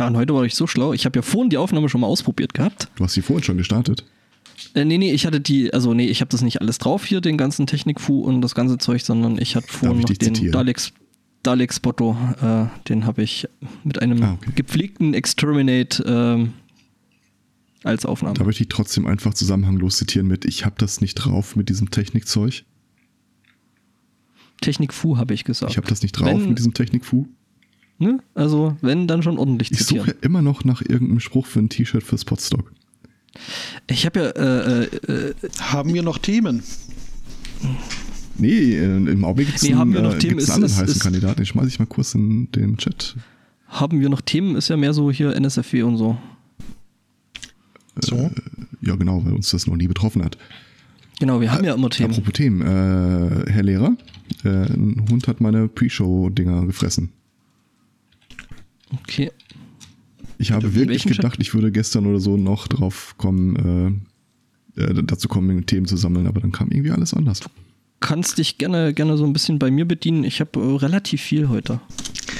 [0.00, 0.94] Ja, und heute war ich so schlau.
[0.94, 2.88] Ich habe ja vorhin die Aufnahme schon mal ausprobiert gehabt.
[2.94, 4.06] Du hast sie vorhin schon gestartet?
[4.72, 7.20] Äh, nee, nee, ich hatte die, also nee, ich habe das nicht alles drauf hier,
[7.20, 10.94] den ganzen Technikfu und das ganze Zeug, sondern ich hatte vorhin noch den Daleks,
[11.42, 13.46] Daleks Botto, äh, den habe ich
[13.84, 14.52] mit einem ah, okay.
[14.54, 18.38] gepflegten Exterminate äh, als Aufnahme.
[18.38, 21.90] Da möchte ich trotzdem einfach zusammenhanglos zitieren mit, ich habe das nicht drauf mit diesem
[21.90, 22.64] Technikzeug.
[24.62, 25.72] Technik-Fu habe ich gesagt.
[25.72, 27.26] Ich habe das nicht drauf wenn, mit diesem Technik-Fu.
[28.00, 28.18] Ne?
[28.34, 32.02] Also, wenn, dann schon ordentlich Ich suche immer noch nach irgendeinem Spruch für ein T-Shirt
[32.02, 32.72] für Spotstock.
[33.88, 34.30] Ich habe ja.
[34.30, 36.62] Äh, äh, haben wir noch Themen?
[38.38, 41.36] Nee, im Augenblick gibt es nee, einen, äh, Themen, einen anderen heißen Kandidaten.
[41.36, 43.16] Den schmeiße ich mal kurz in den Chat.
[43.68, 44.56] Haben wir noch Themen?
[44.56, 46.16] Ist ja mehr so hier NSFW und so.
[48.02, 48.16] So?
[48.16, 48.30] Äh,
[48.80, 50.38] ja, genau, weil uns das noch nie betroffen hat.
[51.18, 52.12] Genau, wir haben ja immer Themen.
[52.12, 53.94] Apropos Themen, äh, Herr Lehrer,
[54.42, 57.10] äh, ein Hund hat meine Pre-Show-Dinger gefressen.
[58.92, 59.30] Okay.
[60.38, 61.42] Ich habe wirklich gedacht, Chat?
[61.42, 64.02] ich würde gestern oder so noch drauf kommen,
[64.76, 67.40] äh, äh, dazu kommen, Themen zu sammeln, aber dann kam irgendwie alles anders.
[67.40, 67.48] Du
[68.00, 70.24] kannst dich gerne, gerne so ein bisschen bei mir bedienen.
[70.24, 71.80] Ich habe äh, relativ viel heute.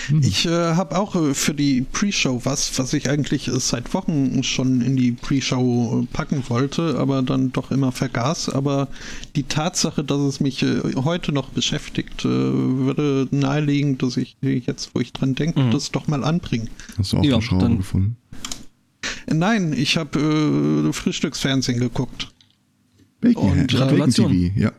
[0.09, 0.21] Hm.
[0.23, 4.43] Ich äh, habe auch äh, für die Pre-Show was, was ich eigentlich äh, seit Wochen
[4.43, 8.51] schon in die Pre-Show äh, packen wollte, aber dann doch immer vergaß.
[8.51, 8.89] Aber
[9.37, 15.01] die Tatsache, dass es mich äh, heute noch beschäftigt, würde nahelegen, dass ich jetzt, wo
[15.01, 15.71] ich dran denke, mhm.
[15.71, 16.67] das doch mal anbringe.
[16.99, 18.17] Hast du auch ja, Schraube gefunden?
[19.27, 22.33] Nein, ich habe Frühstücksfernsehen geguckt.
[23.21, 24.73] Bacon, Und, Bacon TV, ja.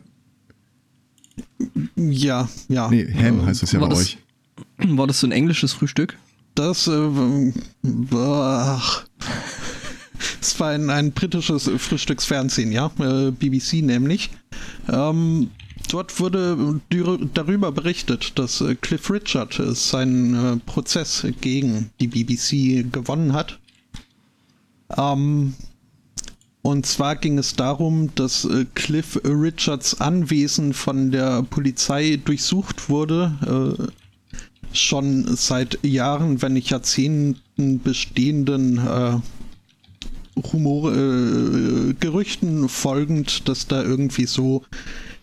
[1.95, 2.89] Ja, ja.
[2.89, 4.17] Nee, Ham heißt das ja bei das, euch.
[4.87, 6.17] War das so ein englisches Frühstück?
[6.55, 7.53] Das, äh,
[8.13, 9.05] ach.
[10.39, 14.29] Es war ein, ein, britisches Frühstücksfernsehen, ja, äh, BBC nämlich.
[14.88, 15.49] Ähm,
[15.89, 16.79] dort wurde
[17.33, 23.59] darüber berichtet, dass äh, Cliff Richard äh, seinen Prozess gegen die BBC gewonnen hat.
[24.95, 25.55] Ähm,
[26.61, 33.91] und zwar ging es darum, dass Cliff Richards Anwesen von der Polizei durchsucht wurde.
[34.73, 39.17] Schon seit Jahren, wenn nicht Jahrzehnten bestehenden äh,
[40.51, 44.63] Humor, äh, Gerüchten folgend, dass da irgendwie so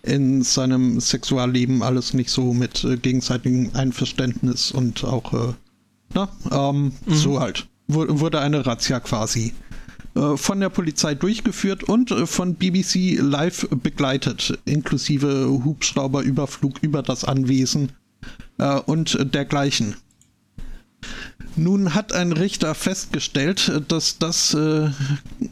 [0.02, 5.52] in seinem Sexualleben alles nicht so mit äh, gegenseitigem Einverständnis und auch, äh,
[6.14, 7.14] na, ähm, mhm.
[7.14, 7.66] so halt.
[7.88, 9.54] wurde eine Razzia quasi
[10.14, 17.24] äh, von der Polizei durchgeführt und äh, von BBC live begleitet, inklusive Hubschrauberüberflug über das
[17.24, 17.92] Anwesen
[18.58, 19.96] äh, und dergleichen.
[21.56, 24.90] Nun hat ein Richter festgestellt, dass das äh,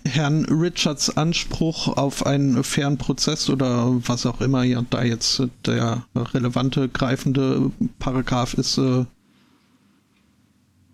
[0.05, 6.05] Herrn Richards Anspruch auf einen fairen Prozess oder was auch immer ja, da jetzt der
[6.15, 9.05] relevante greifende Paragraph ist, äh,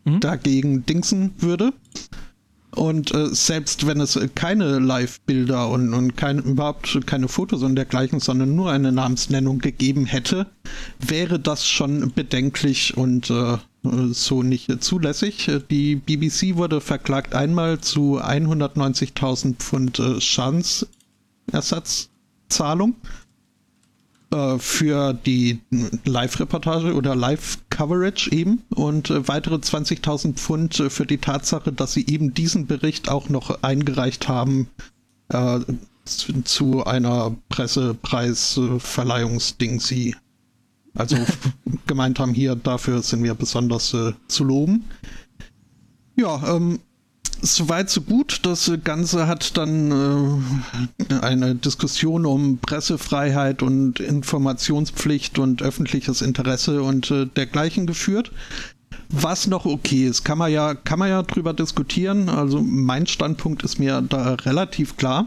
[0.04, 0.20] mhm.
[0.20, 1.72] dagegen dingsen würde.
[2.74, 8.18] Und äh, selbst wenn es keine Live-Bilder und, und kein, überhaupt keine Fotos und dergleichen,
[8.18, 10.46] sondern nur eine Namensnennung gegeben hätte,
[10.98, 13.58] wäre das schon bedenklich und äh,
[14.12, 15.50] so nicht zulässig.
[15.70, 22.94] Die BBC wurde verklagt einmal zu 190.000 Pfund äh, Schadensersatzzahlung
[24.32, 25.60] äh, für die
[26.04, 27.14] Live-Reportage oder
[27.82, 32.66] Live-Coverage eben und äh, weitere 20.000 Pfund äh, für die Tatsache, dass sie eben diesen
[32.66, 34.68] Bericht auch noch eingereicht haben
[35.28, 35.60] äh,
[36.04, 40.14] zu, zu, einer Pressepreisverleihungsding sie
[40.94, 41.16] also
[41.86, 44.84] gemeint haben hier, dafür sind wir besonders äh, zu loben.
[46.16, 46.80] Ja, ähm,
[47.44, 48.38] Soweit so gut.
[48.44, 50.44] Das Ganze hat dann
[51.10, 58.30] äh, eine Diskussion um Pressefreiheit und Informationspflicht und öffentliches Interesse und äh, dergleichen geführt.
[59.08, 62.28] Was noch okay ist, kann man ja, kann man ja drüber diskutieren.
[62.28, 65.26] Also mein Standpunkt ist mir da relativ klar.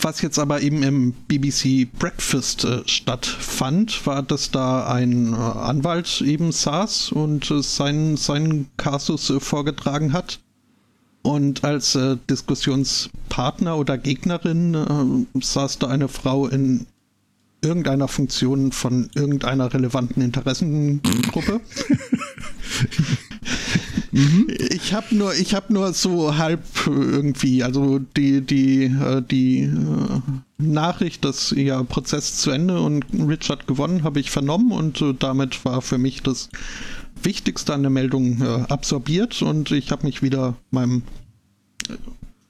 [0.00, 6.20] Was jetzt aber eben im BBC Breakfast äh, stattfand, war, dass da ein äh, Anwalt
[6.20, 10.40] eben saß und äh, seinen, seinen Kasus äh, vorgetragen hat
[11.28, 16.86] und als äh, Diskussionspartner oder Gegnerin äh, saß da eine Frau in
[17.60, 21.60] irgendeiner Funktion von irgendeiner relevanten Interessengruppe.
[24.12, 24.46] mhm.
[24.70, 30.20] Ich habe nur, ich habe nur so halb irgendwie, also die die äh, die äh,
[30.56, 35.62] Nachricht, dass ihr Prozess zu Ende und Richard gewonnen, habe ich vernommen und äh, damit
[35.66, 36.48] war für mich das
[37.22, 41.02] Wichtigste an der Meldung äh, absorbiert und ich habe mich wieder meinem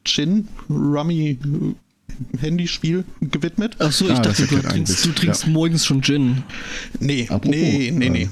[0.05, 3.81] Gin Rummy äh, Handyspiel gewidmet.
[3.81, 5.51] Achso, ich ah, dachte, du trinkst, du trinkst ja.
[5.51, 6.43] morgens schon Gin.
[7.01, 8.29] Nee, apropos, nee, nee, nee.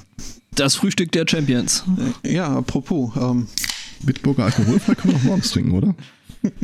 [0.54, 1.84] Das Frühstück der Champions.
[2.22, 3.12] Äh, ja, apropos.
[3.16, 3.46] Ähm,
[4.02, 5.94] Bitburger alkoholfrei kann man auch morgens trinken, oder?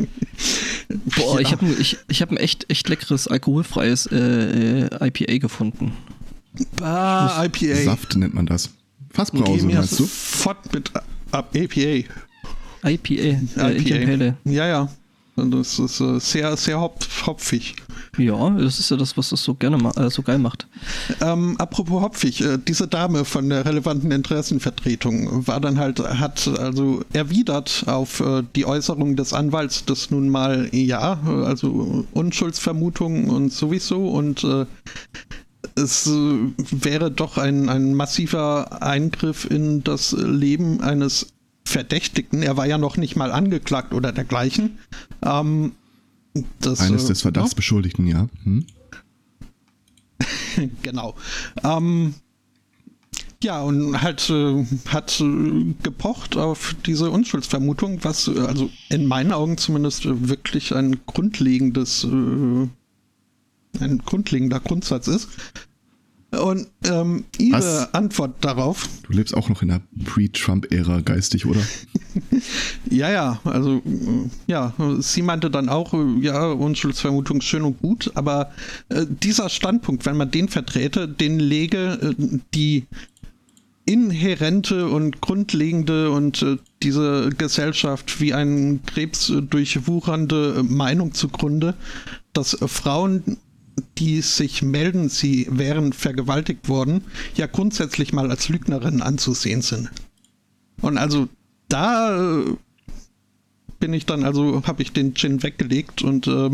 [1.17, 1.41] Boah, ja.
[1.41, 5.93] ich habe ich, ich hab ein echt, echt leckeres alkoholfreies äh, äh IPA gefunden.
[6.81, 7.77] Ah, IPA.
[7.85, 8.71] Saft nennt man das.
[9.13, 10.07] Fassbrause, meinst du?
[10.07, 10.91] Fort mit
[11.55, 12.09] IPA.
[12.85, 14.37] IPA, äh, IPA.
[14.45, 14.89] Ja, ja.
[15.35, 17.75] Das ist äh, sehr, sehr hopf, hopfig.
[18.19, 20.67] Ja, das ist ja das, was das so gerne äh, so geil macht.
[21.23, 27.03] Ähm, apropos hopfig, äh, diese Dame von der relevanten Interessenvertretung war dann halt, hat also
[27.15, 34.09] erwidert auf äh, die Äußerung des Anwalts, dass nun mal ja, also Unschuldsvermutung und sowieso
[34.09, 34.67] und äh,
[35.75, 41.33] es äh, wäre doch ein, ein massiver Eingriff in das Leben eines
[41.65, 42.43] Verdächtigten.
[42.43, 44.79] Er war ja noch nicht mal angeklagt oder dergleichen.
[45.23, 45.73] Ähm,
[46.61, 48.29] das, Eines des Verdachtsbeschuldigten, ja.
[48.45, 48.67] Hm?
[50.83, 51.15] genau.
[51.63, 52.15] Ähm,
[53.43, 59.33] ja, und halt äh, hat äh, gepocht auf diese Unschuldsvermutung, was äh, also in meinen
[59.33, 62.69] Augen zumindest wirklich ein grundlegendes, äh,
[63.81, 65.29] ein grundlegender Grundsatz ist.
[66.31, 67.93] Und ähm, ihre Was?
[67.93, 68.89] Antwort darauf.
[69.03, 71.61] Du lebst auch noch in der Pre-Trump-Ära geistig, oder?
[72.91, 73.83] ja, ja, also
[74.47, 75.93] ja, sie meinte dann auch,
[76.23, 78.51] ja, Unschuldsvermutung schön und gut, aber
[78.89, 82.87] äh, dieser Standpunkt, wenn man den vertrete, den lege äh, die
[83.85, 91.75] inhärente und grundlegende und äh, diese Gesellschaft wie ein Krebs durchwuchernde Meinung zugrunde,
[92.33, 93.37] dass Frauen
[93.99, 97.05] die sich melden, sie wären vergewaltigt worden,
[97.37, 99.91] ja grundsätzlich mal als Lügnerinnen anzusehen sind.
[100.81, 101.29] Und also
[101.69, 102.57] da äh,
[103.81, 106.51] bin ich dann, also habe ich den Gin weggelegt und äh,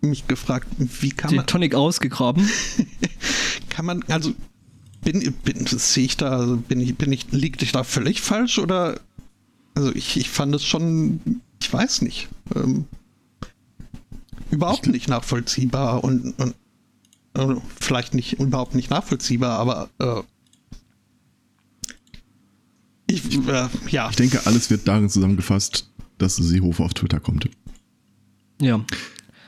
[0.00, 1.46] mich gefragt, wie kann den man.
[1.46, 2.48] Den Tonic ausgegraben.
[3.68, 4.34] kann man, also
[5.02, 8.58] bin, bin sehe ich da, also bin ich, bin ich, liegt ich da völlig falsch
[8.58, 9.00] oder
[9.74, 12.28] also ich, ich fand es schon, ich weiß nicht.
[12.54, 12.86] Ähm,
[14.50, 16.54] überhaupt nicht nachvollziehbar und, und
[17.34, 20.22] äh, vielleicht nicht überhaupt nicht nachvollziehbar, aber äh,
[23.08, 24.10] ich, äh, ja.
[24.10, 25.88] Ich denke, alles wird darin zusammengefasst,
[26.18, 27.48] dass Seehofer auf Twitter kommt.
[28.60, 28.84] Ja.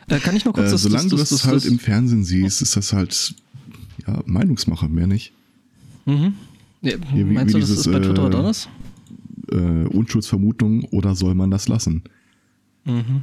[0.08, 1.64] Äh, kann ich noch kurz äh, das, Solange das, das, das, du das halt das,
[1.64, 3.34] im Fernsehen siehst, ist das halt
[4.06, 5.32] ja, Meinungsmacher, mehr nicht.
[6.06, 6.34] Mhm.
[6.82, 8.68] Ja, wie, meinst wie du, dieses, das ist bei Twitter oder was?
[9.50, 12.04] Äh, Unschuldsvermutung oder soll man das lassen?
[12.84, 13.22] Mhm.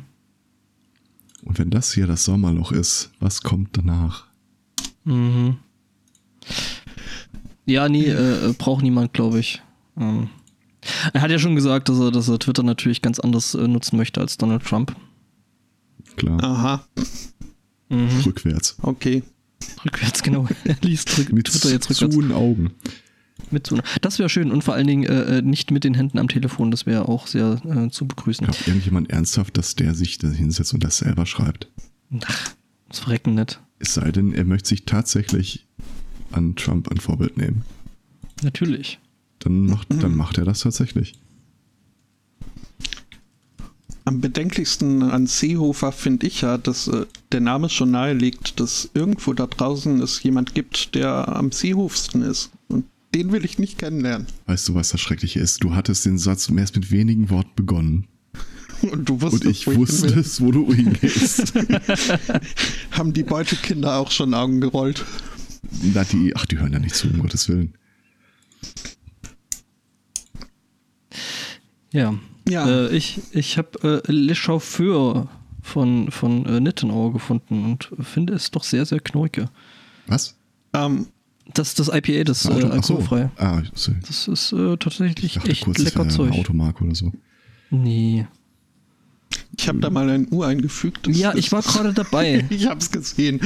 [1.46, 4.26] Und wenn das hier das Sommerloch ist, was kommt danach?
[5.06, 5.58] Mhm.
[7.66, 9.62] Ja, nee, äh, braucht niemand, glaube ich.
[9.98, 10.30] Ähm,
[11.14, 13.98] er hat ja schon gesagt, dass er, dass er Twitter natürlich ganz anders äh, nutzen
[13.98, 14.96] möchte als Donald Trump.
[16.16, 16.44] Klar.
[16.44, 16.88] Aha.
[17.90, 18.22] Mhm.
[18.26, 18.78] Rückwärts.
[18.82, 19.24] Okay.
[19.84, 20.48] Rückwärts, genau.
[20.64, 22.16] Er liest Twitter jetzt rückwärts.
[22.16, 22.72] Zu Augen
[23.52, 26.18] mit so Das wäre schön und vor allen Dingen äh, äh, nicht mit den Händen
[26.18, 28.46] am Telefon, das wäre auch sehr äh, zu begrüßen.
[28.46, 31.70] Glaubt irgendjemand ernsthaft, dass der sich da hinsetzt und das selber schreibt?
[32.26, 32.56] Ach,
[32.90, 33.60] das verrecken nicht.
[33.80, 35.68] Es sei denn, er möchte sich tatsächlich
[36.32, 37.64] an Trump ein Vorbild nehmen.
[38.42, 39.00] Natürlich.
[39.40, 41.20] Dann macht, dann macht er das tatsächlich.
[44.06, 48.90] Am bedenklichsten an Seehofer finde ich ja, dass äh, der Name schon nahe liegt, dass
[48.94, 52.52] irgendwo da draußen es jemand gibt, der am Seehofsten ist.
[53.16, 54.28] Den will ich nicht kennenlernen.
[54.46, 55.64] Weißt du, was das Schreckliche ist?
[55.64, 58.08] Du hattest den Satz erst mit wenigen Worten begonnen.
[58.82, 61.54] Und, du wusstest, Und ich wo wusste ich es, wo du hingehst.
[62.92, 65.06] Haben die Beutekinder auch schon Augen gerollt?
[65.94, 67.74] Na, die, ach, die hören ja nicht zu, um Gottes Willen.
[71.94, 72.16] Ja.
[72.50, 72.68] ja.
[72.68, 75.30] Äh, ich ich habe äh, Le Chauffeur
[75.62, 79.50] von, von äh, Nittenauer gefunden und finde es doch sehr, sehr knorke.
[80.08, 80.36] Was?
[80.74, 81.08] Ähm,
[81.54, 83.30] das, das IPA, das Auto, äh, alkoholfrei.
[83.38, 83.44] So.
[83.44, 83.64] Ah,
[84.08, 86.34] das ist äh, tatsächlich dachte, echt kurz, lecker Zeug.
[86.34, 87.12] Automarke oder so.
[87.70, 88.28] Nee.
[89.58, 91.08] Ich habe da mal ein U eingefügt.
[91.08, 92.46] Das, ja, ich war gerade dabei.
[92.50, 93.40] ich habe es gesehen.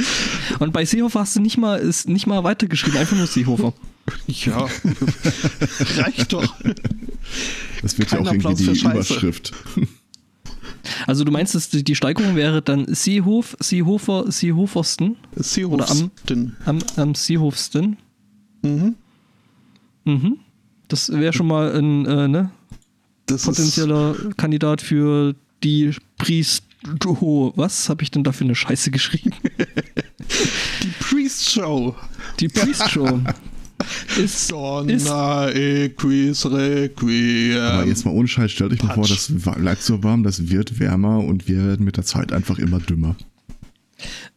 [0.58, 3.72] Und bei Seehofer hast du nicht mal, ist nicht mal weitergeschrieben, einfach nur Seehofer.
[4.26, 4.66] ja,
[5.96, 6.54] reicht doch.
[7.82, 9.52] Das wird Kein ja auch Applaus irgendwie die Überschrift.
[11.10, 15.16] Also du meinst, dass die Steigerung wäre dann Seehof, Seehofer, Seehofersten?
[15.34, 16.12] Seehofsten.
[16.22, 17.96] Oder am, am, am Seehofsten.
[18.62, 18.94] Mhm.
[20.04, 20.36] Mhm.
[20.86, 22.52] Das wäre schon mal ein äh, ne?
[23.26, 26.62] potenzieller Kandidat für die Priest.
[27.02, 29.32] Was habe ich denn da für eine Scheiße geschrieben?
[30.84, 31.96] die Priest Show.
[32.38, 33.20] Die Priest Show.
[34.16, 37.58] ist, Donna equis requiem.
[37.58, 40.78] Aber jetzt mal ohne Scheiß, stell dich mal vor, das bleibt so warm, das wird
[40.78, 43.16] wärmer und wir werden mit der Zeit einfach immer dümmer.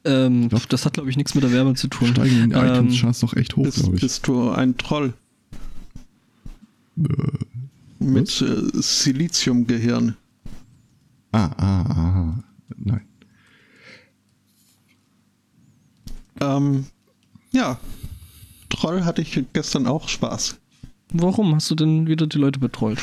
[0.06, 2.10] Ähm, glaub, das hat, glaube ich, nichts mit der Wärme zu tun.
[2.10, 4.02] Steigen die ähm, iTunes-Charts doch echt hoch, glaube ich.
[4.02, 5.14] Bist du ein Troll?
[6.98, 10.18] Äh, Mit äh, Siliziumgehirn.
[11.32, 12.44] Ah, ah, ah.
[12.78, 13.02] Nein.
[16.42, 16.86] Ähm,
[17.52, 17.80] ja.
[18.74, 20.58] Troll hatte ich gestern auch Spaß.
[21.16, 22.98] Warum hast du denn wieder die Leute betreut?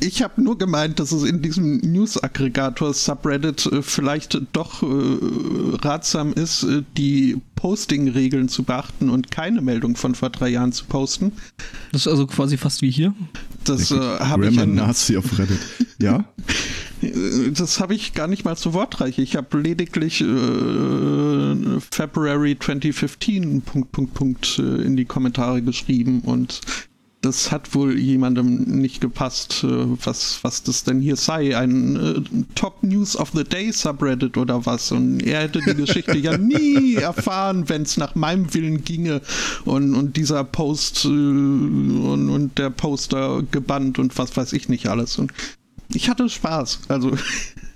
[0.00, 4.86] Ich habe nur gemeint, dass es in diesem News-Aggregator Subreddit äh, vielleicht doch äh,
[5.86, 10.84] ratsam ist, äh, die Posting-Regeln zu beachten und keine Meldung von vor drei Jahren zu
[10.86, 11.30] posten.
[11.92, 13.14] Das ist also quasi fast wie hier.
[13.62, 14.58] Das äh, habe ich.
[14.58, 15.60] Ein Nazi auf Reddit.
[16.00, 16.24] Ja.
[17.54, 19.18] Das habe ich gar nicht mal so wortreich.
[19.18, 26.60] Ich habe lediglich äh, February 2015 Punkt, Punkt, Punkt äh, in die Kommentare geschrieben und
[27.22, 29.68] das hat wohl jemandem nicht gepasst, äh,
[30.04, 31.56] was, was das denn hier sei.
[31.56, 34.90] Ein äh, Top News of the Day Subreddit oder was.
[34.90, 39.20] Und er hätte die Geschichte ja nie erfahren, wenn es nach meinem Willen ginge.
[39.64, 44.88] Und, und dieser Post äh, und, und der Poster gebannt und was weiß ich nicht
[44.88, 45.16] alles.
[45.16, 45.32] Und
[45.94, 46.80] ich hatte Spaß.
[46.88, 47.16] Also,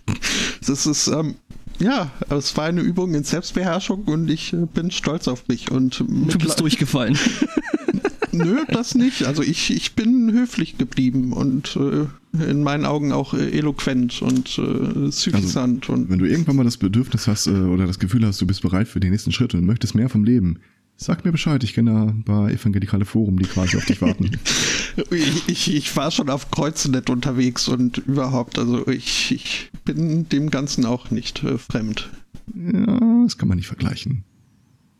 [0.66, 1.08] das ist.
[1.08, 1.36] Ähm,
[1.78, 5.70] ja, es war eine Übung in Selbstbeherrschung und ich äh, bin stolz auf mich.
[5.70, 7.18] Und du bist durchgefallen.
[8.32, 9.24] Nö, das nicht.
[9.24, 12.06] Also ich, ich bin höflich geblieben und äh,
[12.50, 15.84] in meinen Augen auch äh, eloquent und äh, suffisant.
[15.84, 18.46] Also, und wenn du irgendwann mal das Bedürfnis hast äh, oder das Gefühl hast, du
[18.46, 20.58] bist bereit für den nächsten Schritt und möchtest mehr vom Leben,
[20.96, 21.62] sag mir Bescheid.
[21.64, 24.30] Ich kenne da ein paar evangelikale Forum, die quasi auf dich warten.
[25.10, 30.50] ich, ich, ich, war schon auf Kreuzenet unterwegs und überhaupt, also ich, ich bin dem
[30.50, 32.10] Ganzen auch nicht äh, fremd.
[32.54, 34.24] Ja, das kann man nicht vergleichen.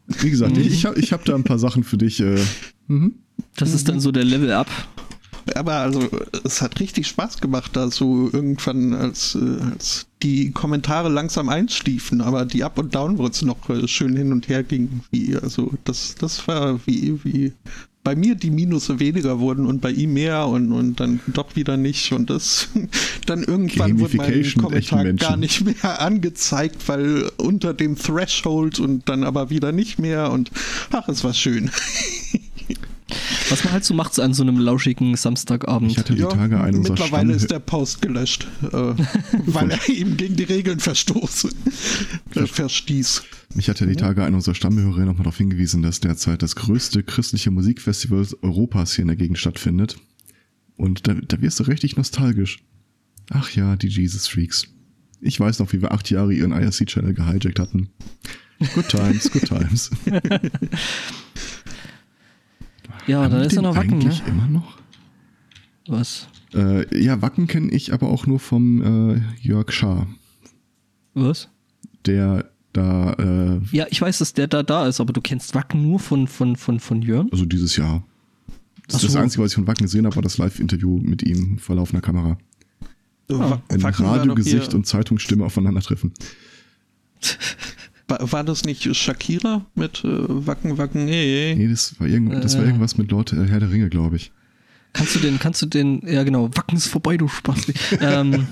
[0.07, 2.21] Wie gesagt, ich, ich habe ich hab da ein paar Sachen für dich.
[2.21, 2.39] Äh,
[2.87, 3.15] mhm.
[3.57, 4.69] Das ist dann so der Level Up.
[5.55, 6.09] Aber also,
[6.45, 12.21] es hat richtig Spaß gemacht, da so irgendwann, als, äh, als die Kommentare langsam einschliefen,
[12.21, 15.03] aber die Up- und Downwards noch äh, schön hin und her gingen.
[15.11, 17.53] Wie, also, das, das war wie, wie
[18.07, 21.77] bei mir die Minus weniger wurden und bei ihm mehr und, und dann doch wieder
[21.77, 22.13] nicht.
[22.13, 22.69] Und das
[23.27, 29.25] dann irgendwann wurde mein Kommentar gar nicht mehr angezeigt, weil unter dem Threshold und dann
[29.25, 30.31] aber wieder nicht mehr.
[30.31, 30.53] Und
[30.93, 31.69] ach, es war schön.
[33.49, 35.93] Was man halt so macht an so einem lauschigen Samstagabend.
[35.93, 38.95] Ich hatte die Tage einen unserer Mittlerweile ist der Post gelöscht, äh,
[39.47, 41.49] weil er eben gegen die Regeln verstoß,
[42.35, 43.23] äh, verstieß.
[43.55, 47.53] Mich hatte die Tage einer unserer Stammhörer nochmal darauf hingewiesen, dass derzeit das größte christliche
[47.53, 49.97] Musikfestival Europas hier in der Gegend stattfindet.
[50.77, 52.59] Und da, da wirst du richtig nostalgisch.
[53.31, 54.67] Ach ja, die Jesus Freaks.
[55.21, 57.89] Ich weiß noch, wie wir acht Jahre ihren IRC-Channel gehijackt hatten.
[58.75, 59.91] Good times, good times.
[63.07, 64.29] Ja, Haben da ist ja noch Wacken, eigentlich ne?
[64.29, 64.79] immer noch?
[65.87, 66.29] Was?
[66.55, 70.07] Äh, ja, Wacken kenne ich aber auch nur vom äh, Jörg Schaar.
[71.15, 71.49] Was?
[72.05, 73.13] Der da.
[73.15, 76.27] Äh, ja, ich weiß, dass der da da ist, aber du kennst Wacken nur von,
[76.27, 77.29] von, von, von Jörn?
[77.31, 78.03] Also dieses Jahr.
[78.89, 79.07] Das so.
[79.07, 81.77] ist das Einzige, was ich von Wacken gesehen habe, war das Live-Interview mit ihm vor
[81.77, 82.39] laufender Kamera.
[83.29, 86.13] Ah, Wenn Radiogesicht und Zeitungsstimme aufeinandertreffen.
[88.09, 91.55] War, das nicht Shakira mit äh, Wacken, Wacken, nee.
[91.57, 92.67] Nee, das war, irgend, das war äh.
[92.67, 94.31] irgendwas mit Lord äh, Herr der Ringe, glaube ich.
[94.93, 97.67] Kannst du den, kannst du den, ja genau, Wacken ist vorbei, du Spaß.
[98.01, 98.47] ähm,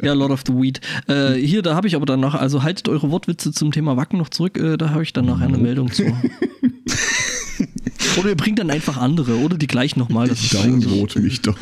[0.00, 0.80] ja, Lord of the Weed.
[1.08, 4.28] Äh, hier, da habe ich aber danach, also haltet eure Wortwitze zum Thema Wacken noch
[4.28, 6.04] zurück, äh, da habe ich dann nachher eine Meldung zu.
[8.18, 10.30] oder ihr bringt dann einfach andere, oder die gleich nochmal.
[10.30, 11.58] Ich download mich doch.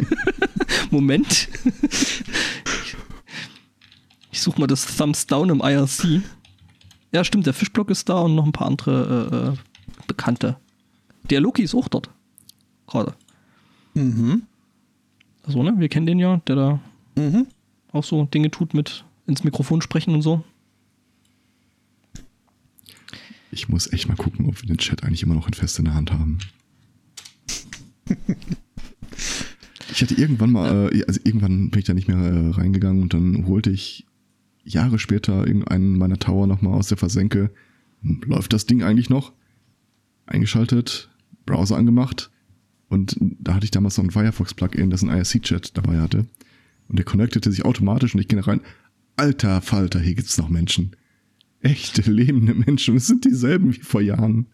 [0.90, 1.48] Moment.
[4.38, 6.22] Ich suche mal das Thumbs Down im IRC.
[7.10, 10.56] Ja, stimmt, der Fischblock ist da und noch ein paar andere äh, äh Bekannte.
[11.28, 12.08] Der Loki ist auch dort.
[12.86, 13.16] Gerade.
[13.94, 14.42] Mhm.
[15.42, 15.74] Also, ne?
[15.78, 16.80] Wir kennen den ja, der da
[17.16, 17.48] mhm.
[17.90, 20.44] auch so Dinge tut mit ins Mikrofon sprechen und so.
[23.50, 25.86] Ich muss echt mal gucken, ob wir den Chat eigentlich immer noch in fest in
[25.86, 26.38] der Hand haben.
[29.90, 33.12] ich hatte irgendwann mal, äh, also irgendwann bin ich da nicht mehr äh, reingegangen und
[33.12, 34.04] dann holte ich
[34.68, 37.50] Jahre später irgendeinen meiner Tower nochmal aus der Versenke.
[38.02, 39.32] Läuft das Ding eigentlich noch?
[40.26, 41.10] Eingeschaltet,
[41.46, 42.30] Browser angemacht
[42.88, 46.26] und da hatte ich damals noch ein Firefox-Plugin, das ein IRC-Chat dabei hatte.
[46.88, 48.62] Und der connectete sich automatisch und ich gehe da rein.
[49.16, 50.96] Alter Falter, hier gibt's noch Menschen.
[51.60, 52.96] Echte, lebende Menschen.
[52.96, 54.46] Es sind dieselben wie vor Jahren.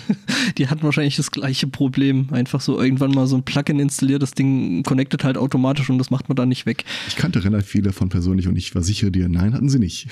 [0.58, 2.28] die hatten wahrscheinlich das gleiche Problem.
[2.30, 6.10] Einfach so irgendwann mal so ein Plugin installiert, das Ding connectet halt automatisch und das
[6.10, 6.84] macht man dann nicht weg.
[7.08, 10.08] Ich kannte relativ viele von persönlich und ich versichere dir, nein, hatten sie nicht.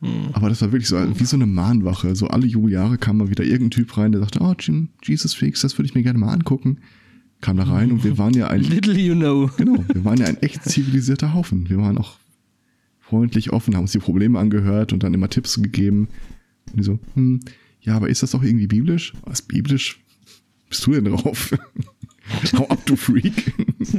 [0.00, 0.30] Hm.
[0.32, 2.14] Aber das war wirklich so wie so eine Mahnwache.
[2.16, 4.54] So alle Jubeljahre kam mal wieder irgendein Typ rein, der sagte, oh,
[5.04, 6.78] Jesus Freaks, das würde ich mir gerne mal angucken.
[7.40, 8.60] Kam da rein und wir waren ja ein.
[8.62, 9.50] Little you know.
[9.56, 11.68] Genau, wir waren ja ein echt zivilisierter Haufen.
[11.68, 12.18] Wir waren auch
[13.00, 16.08] freundlich offen, haben uns die Probleme angehört und dann immer Tipps gegeben.
[16.70, 17.40] Und die so, hm,
[17.82, 19.12] ja, aber ist das doch irgendwie biblisch?
[19.24, 20.02] Was biblisch?
[20.72, 21.52] bist du denn drauf?
[22.54, 23.52] Hau ab, du Freak.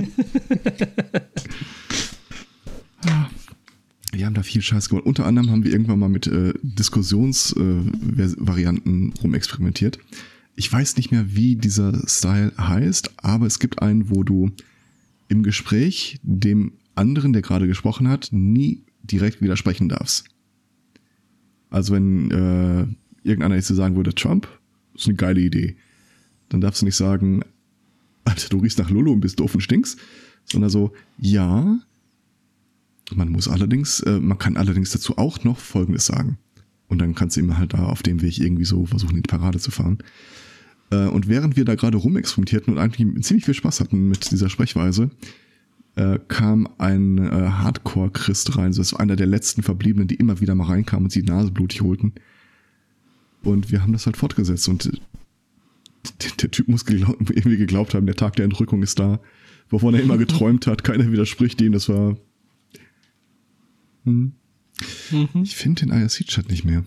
[4.11, 5.05] wir haben da viel Scheiß gemacht.
[5.05, 9.99] Unter anderem haben wir irgendwann mal mit äh, Diskussionsvarianten äh, rumexperimentiert.
[10.55, 14.49] Ich weiß nicht mehr, wie dieser Style heißt, aber es gibt einen, wo du
[15.27, 20.25] im Gespräch dem anderen, der gerade gesprochen hat, nie direkt widersprechen darfst.
[21.69, 22.87] Also wenn äh,
[23.23, 24.47] irgendeiner jetzt sagen würde, Trump,
[24.95, 25.75] ist eine geile Idee,
[26.49, 27.43] dann darfst du nicht sagen,
[28.25, 29.99] Alter, du riechst nach Lulu und bist doof und stinkst,
[30.45, 31.79] sondern so, ja,
[33.13, 36.37] man muss allerdings, äh, man kann allerdings dazu auch noch Folgendes sagen.
[36.87, 39.27] Und dann kannst du ihm halt da auf dem Weg irgendwie so versuchen, in die
[39.27, 39.97] Parade zu fahren.
[40.91, 44.49] Äh, und während wir da gerade rumexperimentierten und eigentlich ziemlich viel Spaß hatten mit dieser
[44.49, 45.09] Sprechweise,
[45.95, 48.71] äh, kam ein äh, Hardcore-Christ rein.
[48.71, 51.51] Das ist einer der letzten Verbliebenen, die immer wieder mal reinkamen und sie die Nase
[51.51, 52.13] blutig holten.
[53.43, 54.67] Und wir haben das halt fortgesetzt.
[54.67, 54.85] Und
[56.21, 59.19] der, der Typ muss geglaub, irgendwie geglaubt haben, der Tag der Entrückung ist da.
[59.69, 60.83] Wovon er immer geträumt hat.
[60.83, 61.73] Keiner widerspricht ihm.
[61.73, 62.17] Das war
[64.05, 64.33] hm.
[65.11, 65.43] Mhm.
[65.43, 66.83] Ich finde den IRC-Chat nicht mehr.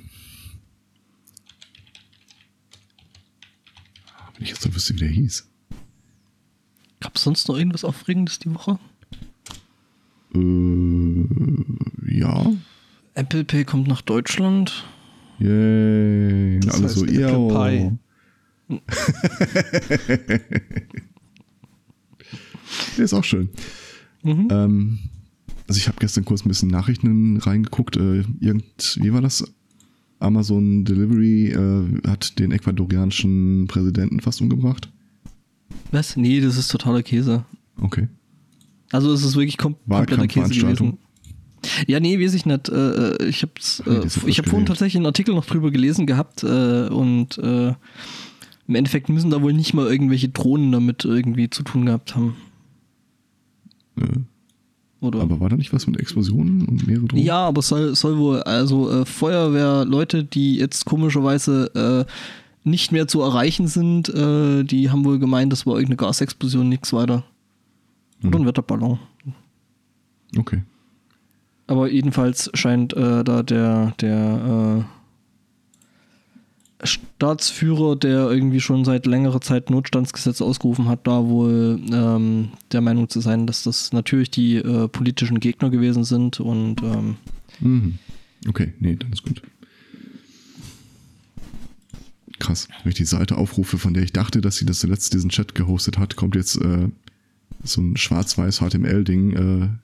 [4.34, 5.48] Wenn ich jetzt noch wüsste, wie der hieß.
[7.00, 8.78] Gab es sonst noch irgendwas Aufregendes die Woche?
[10.34, 11.25] Äh,
[12.18, 12.52] ja.
[13.14, 14.84] Apple Pay kommt nach Deutschland.
[15.38, 16.61] Yay.
[16.61, 17.99] Das Alle so, Apple Pie.
[22.97, 23.50] der ist auch schön.
[24.23, 24.49] Mhm.
[24.50, 24.99] Ähm,
[25.69, 27.97] also ich habe gestern kurz ein bisschen Nachrichten reingeguckt.
[27.97, 29.45] Äh, irgend, wie war das?
[30.19, 34.90] Amazon Delivery äh, hat den ecuadorianischen Präsidenten fast umgebracht.
[35.90, 36.16] Was?
[36.16, 37.45] Nee, das ist totaler Käse.
[37.81, 38.09] Okay.
[38.90, 40.99] Also es ist wirklich kom kompletter Käse gewesen.
[41.87, 42.68] Ja, nee, weiß ich nicht.
[42.68, 43.52] Äh, äh ich habe
[43.87, 47.75] äh, ich hab vorhin tatsächlich einen Artikel noch drüber gelesen gehabt äh, und äh,
[48.68, 52.37] im Endeffekt müssen da wohl nicht mal irgendwelche Drohnen damit irgendwie zu tun gehabt haben.
[53.99, 54.06] Ja.
[55.00, 55.20] Oder?
[55.20, 57.24] Aber war da nicht was mit Explosionen und mehrere Drohnen?
[57.24, 62.12] Ja, aber es soll, soll wohl, also äh, Feuerwehrleute, die jetzt komischerweise äh,
[62.64, 66.92] nicht mehr zu erreichen sind, äh, die haben wohl gemeint, das war irgendeine Gasexplosion, nichts
[66.92, 67.24] weiter.
[68.22, 68.42] Oder hm.
[68.42, 68.98] ein Wetterballon.
[70.37, 70.62] Okay.
[71.66, 74.85] Aber jedenfalls scheint äh, da der, der
[76.83, 82.83] äh, Staatsführer, der irgendwie schon seit längerer Zeit Notstandsgesetz ausgerufen hat, da wohl ähm, der
[82.83, 87.16] Meinung zu sein, dass das natürlich die äh, politischen Gegner gewesen sind und ähm,
[87.61, 87.98] mhm.
[88.48, 89.42] okay, nee, dann ist gut.
[92.38, 95.31] Krass, wenn ich die Seite aufrufe, von der ich dachte, dass sie das zuletzt diesen
[95.31, 96.88] Chat gehostet hat, kommt jetzt äh,
[97.64, 99.79] so ein schwarz-weiß HTML-Ding.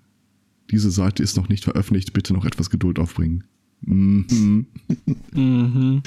[0.72, 3.44] Diese Seite ist noch nicht veröffentlicht, bitte noch etwas Geduld aufbringen.
[3.82, 4.66] Mhm.
[5.32, 6.02] mhm.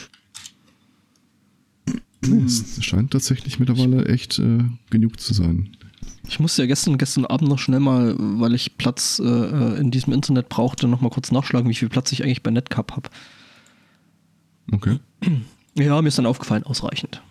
[2.22, 5.78] Es scheint tatsächlich mittlerweile echt äh, genug zu sein.
[6.28, 9.92] Ich musste ja gestern, gestern Abend noch schnell mal, weil ich Platz äh, äh in
[9.92, 13.10] diesem Internet brauchte, noch mal kurz nachschlagen, wie viel Platz ich eigentlich bei Netcup habe.
[14.72, 15.00] Okay.
[15.76, 17.22] Ja, mir ist dann aufgefallen, ausreichend.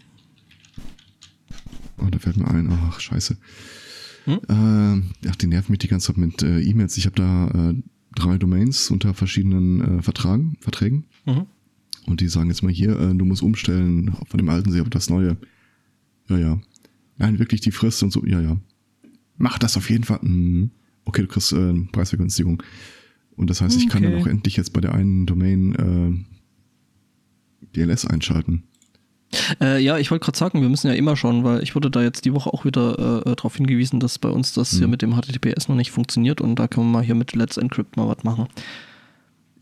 [1.98, 3.36] Oh, da fällt mir ein, ach, scheiße.
[4.24, 4.40] Hm?
[4.48, 6.96] Äh, ach, die nerven mich die ganze Zeit mit äh, E-Mails.
[6.96, 7.74] Ich habe da äh,
[8.14, 11.04] drei Domains unter verschiedenen äh, Vertragen, Verträgen.
[11.26, 11.46] Mhm.
[12.06, 14.90] Und die sagen jetzt mal hier, äh, du musst umstellen von dem alten See auf
[14.90, 15.36] das neue.
[16.28, 16.60] Ja, ja.
[17.16, 18.24] Nein, wirklich die Frist und so.
[18.24, 18.56] Ja, ja.
[19.36, 20.20] Mach das auf jeden Fall.
[20.22, 20.70] Mhm.
[21.04, 22.62] Okay, du kriegst äh, Preisvergünstigung.
[23.36, 23.92] Und das heißt, ich okay.
[23.92, 28.64] kann dann auch endlich jetzt bei der einen Domain äh, DLS einschalten.
[29.60, 32.02] Äh, ja, ich wollte gerade sagen, wir müssen ja immer schauen, weil ich wurde da
[32.02, 34.78] jetzt die Woche auch wieder äh, darauf hingewiesen, dass bei uns das mhm.
[34.78, 37.56] hier mit dem HTTPS noch nicht funktioniert und da können wir mal hier mit Let's
[37.56, 38.48] Encrypt mal was machen.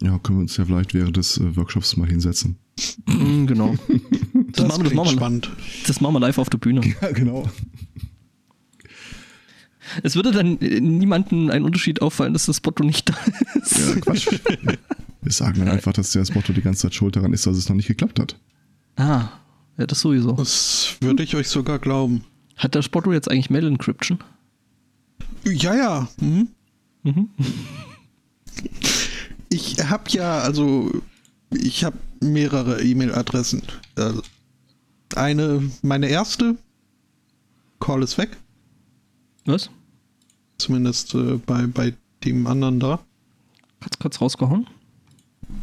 [0.03, 2.57] Ja, können wir uns ja vielleicht während des äh, Workshops mal hinsetzen.
[3.07, 3.77] Mm, genau.
[4.55, 5.51] Das, das, machen, das, machen wir, spannend.
[5.87, 6.83] das machen wir live auf der Bühne.
[7.01, 7.51] Ja, genau.
[10.03, 13.15] Es würde dann äh, niemandem ein Unterschied auffallen, dass das Spotto nicht da
[13.55, 13.79] ist.
[13.79, 14.29] Ja, Quatsch.
[15.23, 17.69] Wir sagen dann einfach, dass der Spotto die ganze Zeit schuld daran ist, dass es
[17.69, 18.37] noch nicht geklappt hat.
[18.97, 19.29] Ah,
[19.79, 20.33] ja, das sowieso.
[20.33, 22.25] Das würde ich euch sogar glauben.
[22.57, 24.19] Hat der Spotto jetzt eigentlich Mail Encryption?
[25.45, 26.09] Ja, ja.
[26.21, 26.49] Mhm.
[27.03, 27.31] Mhm.
[29.49, 30.91] ich habe ja, also
[31.51, 33.63] ich habe mehrere E-Mail-Adressen.
[33.97, 34.23] Also
[35.15, 36.57] eine, meine erste,
[37.81, 38.37] Call ist weg.
[39.45, 39.71] Was?
[40.59, 43.01] Zumindest äh, bei, bei dem anderen da.
[43.81, 44.69] Hat's kurz rausgehauen?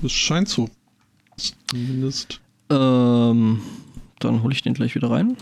[0.04, 0.69] Es scheint so.
[1.67, 2.41] Zumindest.
[2.69, 3.62] Ähm,
[4.19, 5.38] dann hole ich den gleich wieder rein.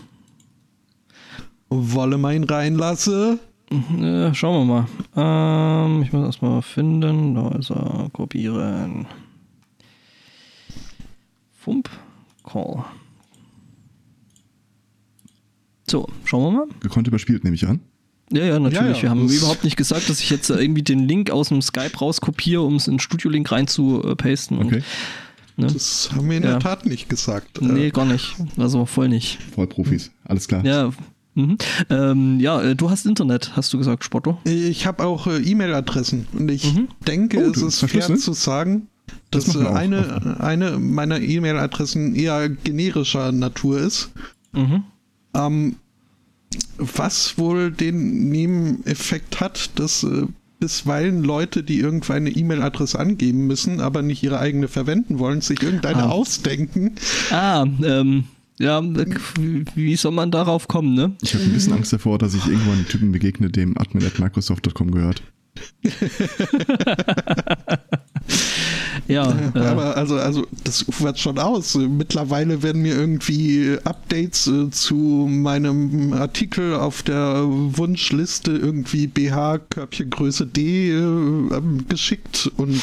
[1.68, 3.38] Wolle mein reinlasse?
[3.98, 5.86] Ja, schauen wir mal.
[5.86, 7.34] Ähm, ich muss erstmal finden.
[7.34, 8.08] Da ist er.
[8.12, 9.06] Kopieren.
[11.52, 11.90] Fump.
[12.44, 12.84] Call.
[15.86, 16.66] So, schauen wir mal.
[16.80, 17.80] Gekonnt überspielt, nehme ich an.
[18.30, 18.74] Ja, ja, natürlich.
[18.74, 19.02] Ja, ja.
[19.02, 22.62] Wir haben überhaupt nicht gesagt, dass ich jetzt irgendwie den Link aus dem Skype rauskopiere,
[22.62, 24.58] um es in den Studio-Link reinzupasten.
[24.58, 24.82] Okay.
[25.58, 25.66] Ne?
[25.66, 26.50] Das haben wir in ja.
[26.50, 27.60] der Tat nicht gesagt.
[27.60, 28.36] Nee, gar nicht.
[28.56, 29.38] Also voll nicht.
[29.54, 30.64] Voll Profis, alles klar.
[30.64, 30.92] Ja,
[31.38, 31.56] Mhm.
[31.88, 34.38] Ähm, ja, äh, du hast Internet, hast du gesagt, Spotto?
[34.42, 36.88] Ich habe auch äh, E-Mail-Adressen und ich mhm.
[37.06, 38.88] denke, oh, es ist fair zu sagen,
[39.30, 44.10] dass das äh, eine, eine meiner E-Mail-Adressen eher generischer Natur ist.
[44.52, 44.82] Mhm.
[45.32, 45.76] Ähm,
[46.76, 50.26] was wohl den Nebeneffekt hat, dass äh,
[50.58, 55.62] bisweilen Leute, die irgendwann eine E-Mail-Adresse angeben müssen, aber nicht ihre eigene verwenden wollen, sich
[55.62, 56.10] irgendeine ah.
[56.10, 56.94] ausdenken.
[57.30, 58.24] Ah, ähm,
[58.58, 58.82] ja,
[59.74, 61.12] wie soll man darauf kommen, ne?
[61.22, 64.18] Ich habe ein bisschen Angst davor, dass ich irgendwann einen Typen begegne, dem Admin at
[64.18, 65.22] Microsoft.com gehört.
[69.08, 71.74] ja, äh, aber also, also das ufert schon aus.
[71.74, 80.46] Mittlerweile werden mir irgendwie Updates äh, zu meinem Artikel auf der Wunschliste irgendwie BH Körbchengröße
[80.46, 82.80] D äh, geschickt und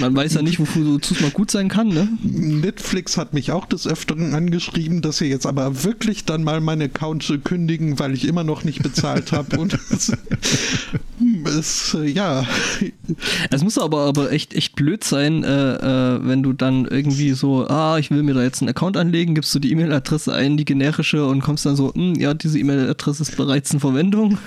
[0.00, 2.08] man weiß ja nicht, wofür so mal gut sein kann, ne?
[2.22, 6.84] Netflix hat mich auch des Öfteren angeschrieben, dass sie jetzt aber wirklich dann mal meine
[6.84, 9.58] Account kündigen, weil ich immer noch nicht bezahlt habe.
[9.58, 10.12] Und es,
[11.44, 12.44] es, ja.
[13.50, 17.66] Es muss aber, aber echt, echt blöd sein, äh, äh, wenn du dann irgendwie so,
[17.68, 20.64] ah, ich will mir da jetzt einen Account anlegen, gibst du die E-Mail-Adresse ein, die
[20.64, 24.38] generische, und kommst dann so, hm, ja, diese E-Mail-Adresse ist bereits in Verwendung.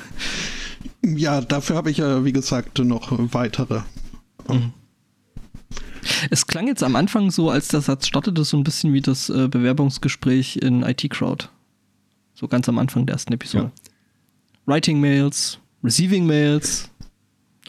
[1.03, 3.81] Ja, dafür habe ich ja, wie gesagt, noch weitere.
[4.47, 4.73] Mhm.
[6.29, 9.29] Es klang jetzt am Anfang so, als der Satz startete, so ein bisschen wie das
[9.29, 11.49] äh, Bewerbungsgespräch in IT Crowd.
[12.33, 13.71] So ganz am Anfang der ersten Episode.
[13.75, 14.73] Ja.
[14.73, 16.89] Writing Mails, Receiving Mails,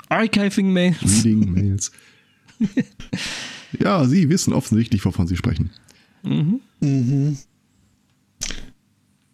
[0.08, 1.24] Archiving Mails.
[1.24, 1.90] Reading Mails.
[3.78, 5.70] ja, Sie wissen offensichtlich, wovon Sie sprechen.
[6.22, 6.60] Mhm.
[6.80, 7.38] Mhm.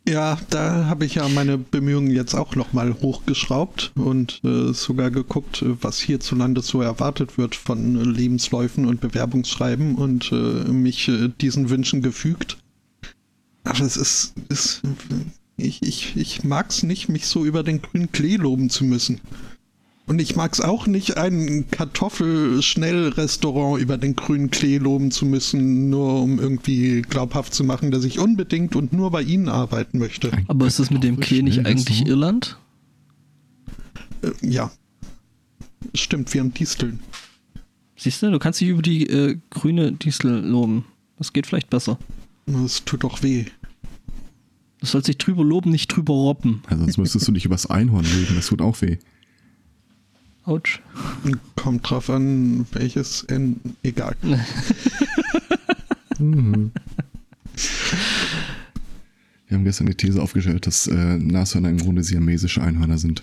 [0.09, 5.62] Ja, da habe ich ja meine Bemühungen jetzt auch nochmal hochgeschraubt und äh, sogar geguckt,
[5.62, 12.01] was hierzulande so erwartet wird von Lebensläufen und Bewerbungsschreiben und äh, mich äh, diesen Wünschen
[12.01, 12.57] gefügt.
[13.64, 14.81] Aber es ist, ist
[15.59, 19.21] ich, ich, ich mag es nicht, mich so über den grünen Klee loben zu müssen.
[20.09, 25.90] Und ich mag es auch nicht, ein Kartoffelschnellrestaurant über den grünen Klee loben zu müssen,
[25.90, 30.33] nur um irgendwie glaubhaft zu machen, dass ich unbedingt und nur bei Ihnen arbeiten möchte.
[30.49, 32.57] Aber ist das mit dem Klee nicht eigentlich Irland?
[34.23, 34.71] Äh, ja.
[35.94, 37.01] Stimmt, wir haben Disteln.
[37.94, 40.87] Siehst du, du kannst dich über die äh, grüne Distel loben.
[41.18, 41.99] Das geht vielleicht besser.
[42.47, 43.44] Das tut doch weh.
[44.81, 46.62] Du sollst dich drüber loben, nicht drüber robben.
[46.71, 48.97] Ja, sonst müsstest du dich übers Einhorn legen, das tut auch weh.
[50.49, 50.81] Autsch.
[51.57, 53.61] Kommt drauf an, welches N.
[53.83, 54.17] Egal.
[56.19, 56.73] mhm.
[59.47, 63.23] Wir haben gestern die These aufgestellt, dass äh, Nashörner im Grunde siamesische Einhörner sind.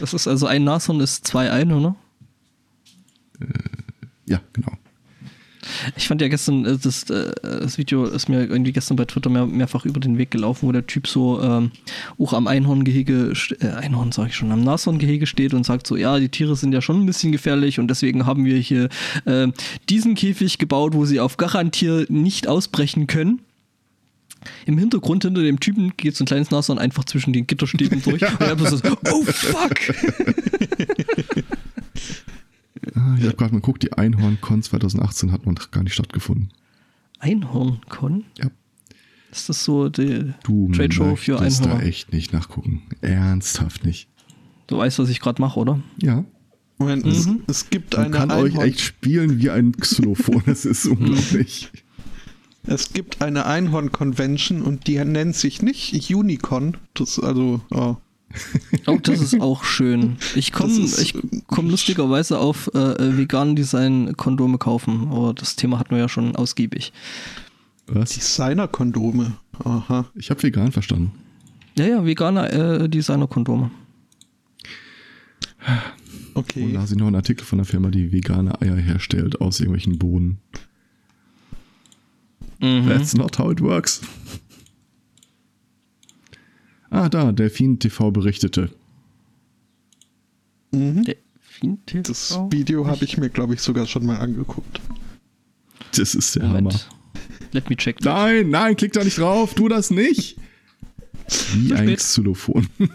[0.00, 1.96] Das ist also ein Nashorn ist zwei Einhörner?
[3.40, 3.46] Äh,
[4.26, 4.72] ja, genau.
[5.96, 9.30] Ich fand ja gestern, äh, das, äh, das Video ist mir irgendwie gestern bei Twitter
[9.30, 11.70] mehr, mehrfach über den Weg gelaufen, wo der Typ so ähm,
[12.18, 16.18] auch am Einhorngehege, äh, Einhorn sage ich schon, am Nashorngehege steht und sagt so, ja,
[16.18, 18.88] die Tiere sind ja schon ein bisschen gefährlich und deswegen haben wir hier
[19.24, 19.48] äh,
[19.88, 23.40] diesen Käfig gebaut, wo sie auf Garantier nicht ausbrechen können.
[24.64, 28.22] Im Hintergrund hinter dem Typen geht so ein kleines Nashorn einfach zwischen den Gitterstäben durch.
[28.22, 28.78] und er so,
[29.10, 29.76] oh fuck!
[32.96, 36.48] Ah, ich habe gerade mal geguckt, die Einhorn-Con 2018 hat noch gar nicht stattgefunden.
[37.18, 38.24] Einhorn-Con?
[38.38, 38.50] Ja.
[39.30, 41.70] Ist das so die du Trade Show für Einhorn?
[41.70, 42.82] da echt nicht nachgucken.
[43.02, 44.08] Ernsthaft nicht.
[44.66, 45.80] Du weißt, was ich gerade mache, oder?
[46.00, 46.24] Ja.
[46.78, 47.10] Moment, mhm.
[47.10, 50.42] es, es, gibt Man eine kann Einhorn euch echt spielen wie ein Xylophon.
[50.46, 51.70] das ist unglaublich.
[52.64, 56.78] Es gibt eine Einhorn-Convention und die nennt sich nicht Unicon.
[56.94, 57.96] Das also, oh,
[58.86, 60.16] Oh, das ist auch schön.
[60.34, 60.88] Ich komme
[61.46, 66.08] komm lustigerweise auf äh, äh, vegan Design Kondome kaufen, aber das Thema hatten wir ja
[66.08, 66.92] schon ausgiebig.
[67.86, 68.10] Was?
[68.10, 69.36] Designer Kondome.
[69.64, 70.06] Aha.
[70.14, 71.12] Ich habe vegan verstanden.
[71.78, 73.70] Ja, ja, veganer äh, Designer Kondome.
[76.34, 76.64] Okay.
[76.64, 79.98] Und da ist noch ein Artikel von einer Firma, die vegane Eier herstellt aus irgendwelchen
[79.98, 80.38] Bohnen.
[82.60, 82.88] Mhm.
[82.88, 84.00] That's not how it works.
[86.96, 88.70] Ah, da, Delfin TV berichtete.
[90.72, 91.04] Mhm.
[91.04, 92.08] Delfin TV?
[92.08, 94.80] Das Video habe ich mir, glaube ich, sogar schon mal angeguckt.
[95.94, 96.72] Das ist der Moment.
[96.72, 96.80] Hammer.
[97.52, 98.02] Let me check.
[98.02, 100.38] Nein, nein, klick da nicht drauf, tu das nicht.
[101.52, 102.66] Wie ein Xylophon.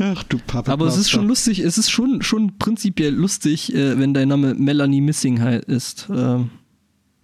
[0.00, 0.72] Ach du Papa.
[0.72, 4.54] Aber es ist schon lustig, es ist schon, schon prinzipiell lustig, äh, wenn dein Name
[4.54, 6.08] Melanie Missing ist.
[6.12, 6.50] Ähm.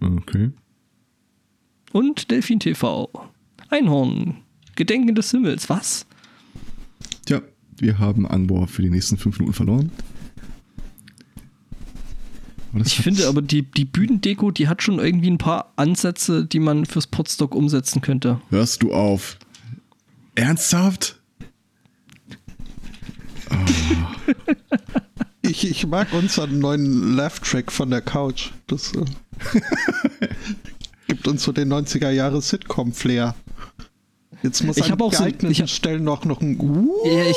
[0.01, 0.53] Okay.
[1.92, 3.09] Und Delfin TV.
[3.68, 4.37] Einhorn.
[4.75, 5.68] Gedenken des Himmels.
[5.68, 6.07] Was?
[7.25, 7.42] Tja,
[7.79, 9.90] wir haben Angbor für die nächsten fünf Minuten verloren.
[12.85, 16.85] Ich finde aber, die, die Bühnendeko, die hat schon irgendwie ein paar Ansätze, die man
[16.85, 18.40] fürs Podstock umsetzen könnte.
[18.51, 19.38] Hörst du auf?
[20.35, 21.18] Ernsthaft?
[23.51, 23.55] Oh.
[25.42, 28.51] ich, ich mag unseren neuen Laugh-Track von der Couch.
[28.66, 29.05] Das äh,
[31.07, 33.35] gibt uns so den 90er Jahre Sitcom-Flair.
[34.42, 37.37] Jetzt muss ich an auch geeigneten so, ich, Stellen noch, noch ein uh ja, ich,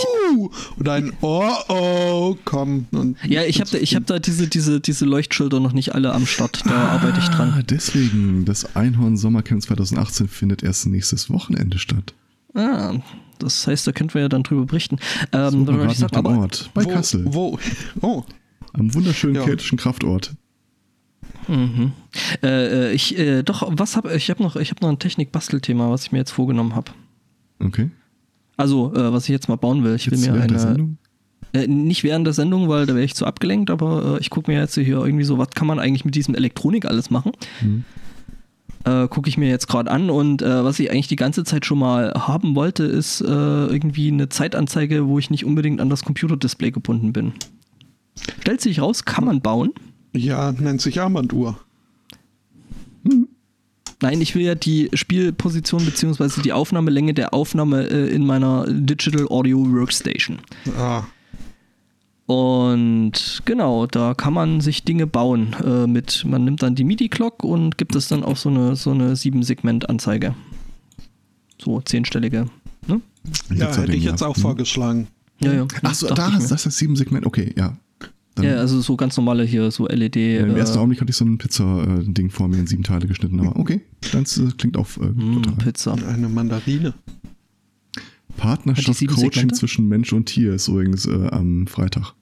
[0.79, 2.87] oder ein Oh oh kommen.
[2.91, 6.25] Und ja, ich habe da, hab da diese, diese, diese Leuchtschilder noch nicht alle am
[6.25, 6.61] Start.
[6.65, 7.63] Da ah, arbeite ich dran.
[7.69, 12.13] Deswegen, das Einhorn Sommercamp 2018 findet erst nächstes Wochenende statt.
[12.53, 12.95] Ah,
[13.39, 14.97] das heißt, da könnten wir ja dann drüber berichten.
[15.31, 17.25] Ähm, so, ich sag, aber, Ort, bei wo, Kassel.
[17.25, 17.57] Wo?
[18.01, 18.23] Oh.
[18.73, 19.43] Am wunderschönen ja.
[19.43, 20.33] keltischen Kraftort.
[21.49, 21.93] Mhm.
[22.43, 25.89] Äh, äh, ich, äh, doch, was habe ich habe noch, ich habe noch ein Technik-Bastelthema,
[25.89, 26.91] was ich mir jetzt vorgenommen habe.
[27.59, 27.89] Okay.
[28.55, 29.95] Also, äh, was ich jetzt mal bauen will.
[29.95, 30.59] Ich jetzt will mir eine.
[30.59, 30.97] Sendung?
[31.53, 34.51] Äh, nicht während der Sendung, weil da wäre ich zu abgelenkt, aber äh, ich gucke
[34.51, 37.31] mir jetzt hier irgendwie so, was kann man eigentlich mit diesem Elektronik alles machen?
[37.61, 37.83] Mhm.
[39.09, 42.13] gucke ich mir jetzt gerade an und was ich eigentlich die ganze Zeit schon mal
[42.13, 47.33] haben wollte, ist irgendwie eine Zeitanzeige, wo ich nicht unbedingt an das Computerdisplay gebunden bin.
[48.41, 49.71] Stellt sich raus, kann man bauen.
[50.13, 51.59] Ja, nennt sich Armbanduhr.
[53.03, 53.27] Hm.
[54.01, 56.41] Nein, ich will ja die Spielposition bzw.
[56.41, 60.39] die Aufnahmelänge der Aufnahme äh, in meiner Digital Audio Workstation.
[60.77, 61.03] Ah.
[62.25, 67.43] Und genau, da kann man sich Dinge bauen äh, mit, man nimmt dann die MIDI-Clock
[67.43, 70.35] und gibt es dann auf so eine, so eine Sieben-Segment-Anzeige.
[71.61, 72.45] So zehnstellige.
[72.87, 73.01] Ne?
[73.53, 74.41] Ja, hätte ich jetzt auch mhm.
[74.41, 75.07] vorgeschlagen.
[75.41, 75.67] Ja, ja.
[75.81, 77.75] Achso, da ist das, das Sieben-Segment, okay, ja.
[78.43, 80.15] Ja, also so ganz normale hier, so LED.
[80.15, 83.07] Ja, Im ersten äh, Augenblick hatte ich so ein Pizza-Ding vor mir in sieben Teile
[83.07, 85.57] geschnitten, aber okay, das äh, klingt auch äh, mm, total.
[85.57, 85.93] Pizza.
[86.07, 86.93] Eine Mandarine.
[88.37, 92.13] Partnerschaft Coaching zwischen Mensch und Tier ist übrigens äh, am Freitag.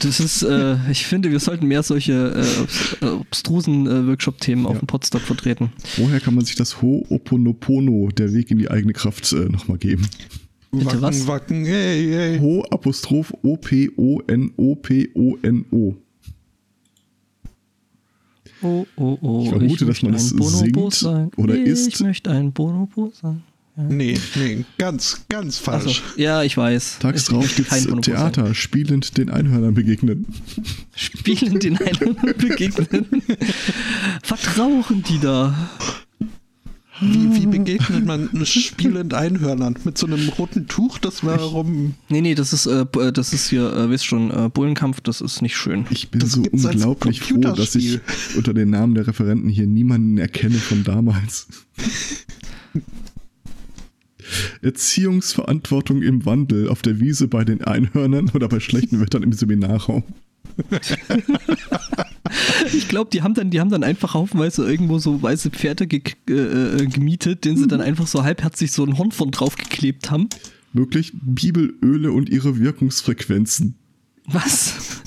[0.00, 2.44] Das ist, äh, ich finde, wir sollten mehr solche
[3.00, 4.70] äh, obstrusen äh, Workshop-Themen ja.
[4.70, 5.72] auf dem Podstock vertreten.
[5.96, 10.06] Woher kann man sich das Ho'oponopono, der Weg in die eigene Kraft, äh, nochmal geben?
[10.78, 11.26] Bitte wacken, was?
[11.26, 12.38] wacken, hey, hey.
[12.40, 15.94] Ho Apostroph O P O N O P O N O.
[18.62, 19.42] Oh, oh, oh.
[19.42, 21.30] Ich vermute, ich dass man das singt sein.
[21.36, 21.88] oder ich isst.
[21.88, 23.42] Ich möchte ein Bonobo sein.
[23.76, 23.82] Ja.
[23.82, 26.00] Nee, nee, ganz, ganz falsch.
[26.14, 26.98] So, ja, ich weiß.
[27.00, 28.54] Tags drauf gibt es Theater, sein.
[28.54, 30.26] spielend den Einhörnern begegnen.
[30.94, 33.08] Spielend den Einhörnern begegnen.
[34.28, 35.70] Was rauchen die da?
[37.12, 39.76] Wie, wie begegnet man spielend Einhörnern?
[39.84, 41.94] Mit so einem roten Tuch, das war rum.
[42.08, 45.42] Nee, nee, das ist, äh, das ist hier, äh, weißt schon, äh, Bullenkampf, das ist
[45.42, 45.86] nicht schön.
[45.90, 48.00] Ich bin das so unglaublich froh, dass ich
[48.36, 51.48] unter den Namen der Referenten hier niemanden erkenne von damals.
[54.62, 60.02] Erziehungsverantwortung im Wandel auf der Wiese bei den Einhörnern oder bei schlechten Wettern im Seminarraum.
[62.72, 66.02] ich glaube, die haben dann, die haben dann einfach haufenweise irgendwo so weiße Pferde ge
[66.28, 70.10] äh, äh, gemietet, denen sie dann einfach so halbherzig so ein Horn von drauf geklebt
[70.10, 70.28] haben.
[70.72, 73.76] Wirklich Bibelöle und ihre Wirkungsfrequenzen.
[74.26, 75.02] Was?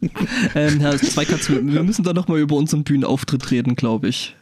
[0.54, 4.36] ähm, Herr Zweikatz, wir müssen da nochmal über unseren Bühnenauftritt reden, glaube ich.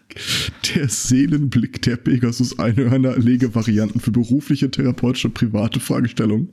[0.75, 6.49] Der Seelenblick der Pegasus Einhörner Legevarianten für berufliche, therapeutische, private Fragestellungen.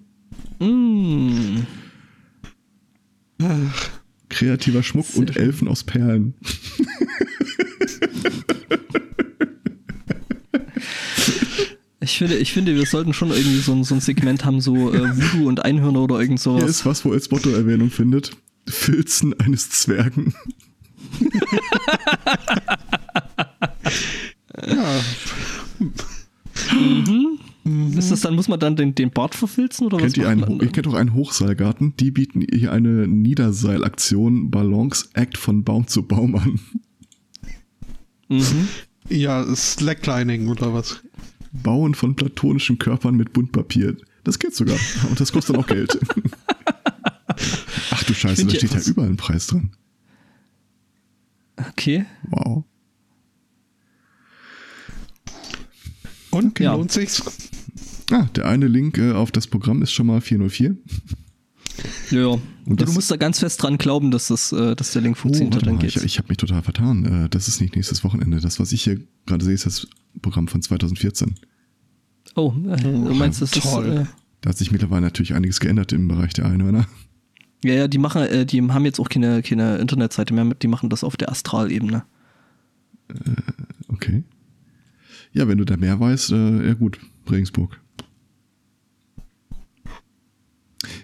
[0.59, 1.61] Mm.
[3.41, 3.89] Ach.
[4.29, 6.35] Kreativer Schmuck Sehr und Elfen aus Perlen.
[12.01, 14.93] Ich finde, ich finde, wir sollten schon irgendwie so ein, so ein Segment haben, so
[14.93, 16.61] äh, Voodoo und Einhörner oder irgend sowas.
[16.61, 18.31] Hier ist was, wo als Motto-Erwähnung findet.
[18.67, 20.33] Filzen eines Zwergen.
[24.65, 25.01] ja.
[26.73, 27.39] mhm.
[27.63, 27.97] Mhm.
[27.97, 30.17] Ist das dann, muss man dann den, den Bart verfilzen oder kennt was?
[30.17, 35.63] Ihr, einen, ihr kennt auch einen Hochseilgarten, die bieten hier eine Niederseilaktion Balance Act von
[35.63, 36.59] Baum zu Baum an.
[38.29, 38.67] Mhm.
[39.09, 41.01] Ja, Slacklining oder was?
[41.51, 43.97] Bauen von platonischen Körpern mit Buntpapier.
[44.23, 44.77] Das geht sogar.
[45.09, 45.99] Und das kostet dann auch Geld.
[47.91, 49.71] Ach du Scheiße, da steht ja überall ein Preis dran.
[51.57, 52.05] Okay.
[52.29, 52.63] Wow.
[56.31, 56.75] Und ja.
[56.75, 57.23] lohnt sich's?
[58.11, 60.75] Ah, der eine Link äh, auf das Programm ist schon mal 404.
[62.11, 65.01] Ja, und ja, du musst da ganz fest dran glauben, dass, das, äh, dass der
[65.01, 65.57] Link oh, funktioniert.
[65.57, 65.95] Oh, dann geht's.
[65.97, 67.25] Ich, ich habe mich total vertan.
[67.25, 68.39] Äh, das ist nicht nächstes Wochenende.
[68.39, 69.87] Das, was ich hier gerade sehe, ist das
[70.21, 71.35] Programm von 2014.
[72.35, 73.85] Oh, äh, du meinst, das Toll.
[73.85, 74.01] ist.
[74.01, 74.05] Äh,
[74.41, 76.87] da hat sich mittlerweile natürlich einiges geändert im Bereich der Einhörner.
[77.63, 80.89] Ja, ja, die machen, äh, die haben jetzt auch keine, keine Internetseite mehr, die machen
[80.89, 82.03] das auf der Astralebene.
[83.09, 83.13] Äh,
[83.89, 84.23] okay.
[85.33, 87.79] Ja, wenn du da mehr weißt, äh, ja gut, Regensburg.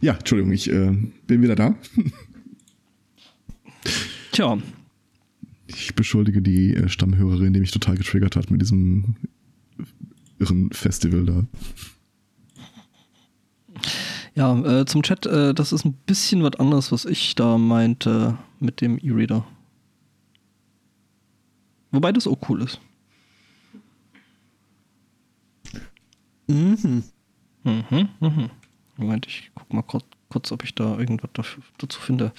[0.02, 0.96] Ja, Entschuldigung, ich äh,
[1.28, 1.76] bin wieder da.
[4.32, 4.58] Tja.
[5.68, 9.16] Ich beschuldige die äh, Stammhörerin, die mich total getriggert hat mit diesem
[10.40, 11.46] irren Festival da.
[14.36, 18.38] Ja, äh, zum Chat, äh, das ist ein bisschen was anderes, was ich da meinte
[18.60, 19.48] mit dem E-Reader.
[21.92, 22.82] Wobei das auch cool ist.
[26.48, 27.04] Mhm.
[27.64, 28.50] Mhm, mhm.
[28.98, 31.30] Moment, ich guck mal kurz, kurz ob ich da irgendwas
[31.78, 32.32] dazu finde.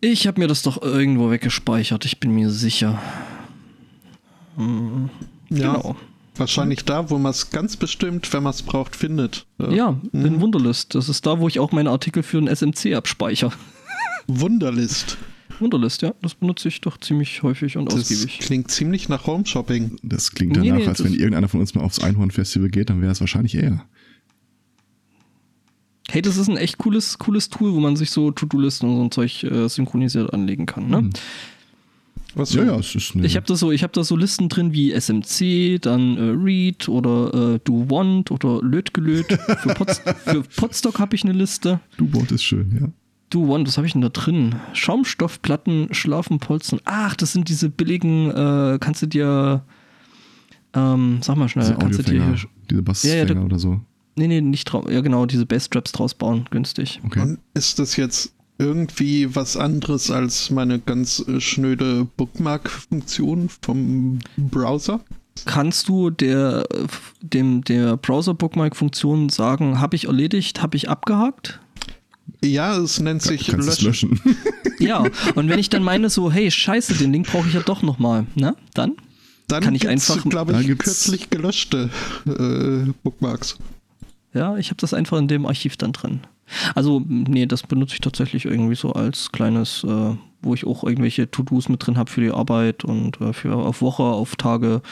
[0.00, 3.00] Ich habe mir das doch irgendwo weggespeichert, ich bin mir sicher.
[4.56, 5.10] Mhm.
[5.50, 5.74] Ja.
[5.74, 5.96] Genau.
[6.36, 9.46] Wahrscheinlich da, wo man es ganz bestimmt, wenn man es braucht, findet.
[9.58, 10.26] Ja, mhm.
[10.26, 10.94] in Wunderlist.
[10.96, 13.52] Das ist da, wo ich auch meine Artikel für ein SMC abspeichere.
[14.26, 15.16] Wunderlist.
[15.60, 16.14] Wunderlist, ja.
[16.22, 18.38] Das benutze ich doch ziemlich häufig und das ausgiebig.
[18.40, 19.96] Klingt ziemlich nach Home Shopping.
[20.02, 23.00] Das klingt danach, nee, nee, als wenn irgendeiner von uns mal aufs Einhorn-Festival geht, dann
[23.00, 23.84] wäre es wahrscheinlich eher.
[26.10, 29.02] Hey, das ist ein echt cooles, cooles Tool, wo man sich so To-Do-Listen und so
[29.04, 30.88] ein Zeug äh, synchronisiert anlegen kann.
[30.88, 31.02] Ne?
[31.02, 31.10] Mhm.
[32.34, 32.52] Was?
[32.52, 34.72] Ja, ja, es ist eine ich habe da so, ich habe da so Listen drin
[34.72, 39.26] wie SMC, dann äh, Read oder äh, Do Want oder Lötgelöt.
[39.32, 41.80] Für, Pots für Potstock habe ich eine Liste.
[41.96, 42.88] Do Want ist schön, ja.
[43.34, 44.54] Do Want, was habe ich denn da drin?
[44.74, 46.80] Schaumstoffplatten, Schlafenpolzen.
[46.84, 49.64] Ach, das sind diese billigen, äh, kannst du dir,
[50.72, 52.36] ähm, sag mal schnell, diese kannst du dir hier,
[52.70, 53.80] diese Bassfänger ja, ja, oder so.
[54.14, 54.88] Nee, nee, nicht drauf.
[54.88, 57.00] Ja, genau, diese Bassstraps draus bauen, günstig.
[57.04, 57.22] Okay.
[57.22, 65.00] Und ist das jetzt irgendwie was anderes als meine ganz äh, schnöde Bookmark-Funktion vom Browser?
[65.44, 66.64] Kannst du der,
[67.20, 71.58] dem, der Browser-Bookmark-Funktion sagen, habe ich erledigt, habe ich abgehakt?
[72.44, 73.86] Ja, es nennt sich Kann, löschen.
[73.86, 74.20] löschen.
[74.78, 75.04] ja,
[75.34, 78.26] und wenn ich dann meine so, hey, scheiße, den Link brauche ich ja doch nochmal,
[78.34, 78.54] ne?
[78.74, 78.92] Dann?
[79.48, 81.90] Dann kann ich einfach, glaube ich, kürzlich gelöschte
[82.26, 83.58] äh, Bookmarks.
[84.32, 86.20] Ja, ich habe das einfach in dem Archiv dann drin.
[86.74, 91.30] Also, nee, das benutze ich tatsächlich irgendwie so als kleines, äh, wo ich auch irgendwelche
[91.30, 94.82] To-Dos mit drin habe für die Arbeit und äh, für auf Woche, auf Tage,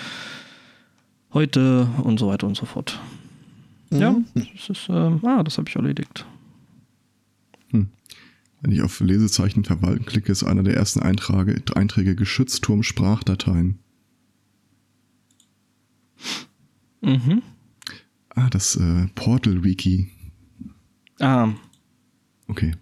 [1.33, 2.99] heute und so weiter und so fort.
[3.91, 4.01] Mhm.
[4.01, 6.25] Ja, das ist, äh, ah, das habe ich erledigt.
[8.63, 13.81] Wenn ich auf Lesezeichen verwalten klicke, ist einer der ersten Einträge, Einträge Geschützturm Sprachdateien.
[17.01, 17.43] Mhm.
[18.29, 20.09] Ah, das äh, Portal-Wiki.
[21.19, 21.53] Ah.
[22.47, 22.77] Okay.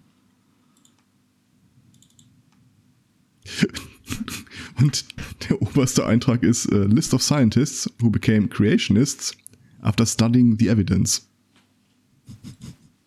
[4.77, 5.05] Und
[5.49, 9.35] der oberste Eintrag ist uh, List of Scientists who became creationists
[9.81, 11.27] after studying the evidence.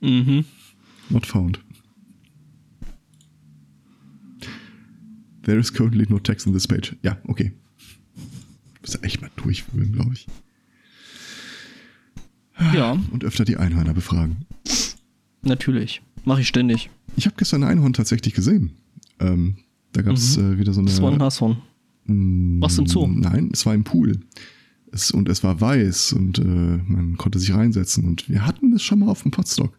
[0.00, 0.44] Mhm.
[1.08, 1.63] Not found.
[5.44, 6.96] There is currently no text in this page.
[7.02, 7.52] Ja, okay.
[8.80, 10.26] Muss ja echt mal durchwühlen, glaube ich.
[12.72, 12.98] Ja.
[13.11, 14.46] Und öfter die Einhörner befragen.
[15.42, 16.02] Natürlich.
[16.24, 16.90] Mache ich ständig.
[17.16, 18.72] Ich habe gestern ein Einhorn tatsächlich gesehen.
[19.20, 19.57] Ähm,
[19.92, 20.54] da gab es mhm.
[20.54, 20.88] äh, wieder so eine.
[20.88, 21.59] Das war ein Nashorn.
[22.07, 23.07] Mm, Was im Zoo?
[23.07, 24.20] Nein, es war im Pool.
[24.92, 28.04] Es, und es war weiß und äh, man konnte sich reinsetzen.
[28.04, 29.76] Und wir hatten es schon mal auf dem Potstock.